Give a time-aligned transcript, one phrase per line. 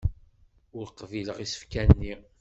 [0.77, 2.13] Ur qbileɣ isefka-nni.